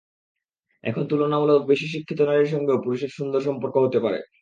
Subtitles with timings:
[0.83, 4.19] এখন তুলনামূলক বেশি শিক্ষিত নারীর সঙ্গেও পুরুষের সুন্দর সম্পর্ক হতে পারে।